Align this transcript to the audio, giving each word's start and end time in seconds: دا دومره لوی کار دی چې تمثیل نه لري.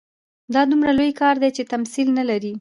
دا 0.53 0.61
دومره 0.71 0.91
لوی 0.99 1.11
کار 1.21 1.35
دی 1.41 1.49
چې 1.57 1.69
تمثیل 1.73 2.07
نه 2.17 2.23
لري. 2.29 2.53